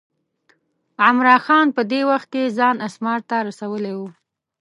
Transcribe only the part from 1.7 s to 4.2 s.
په دې وخت کې ځان اسمار ته رسولی و.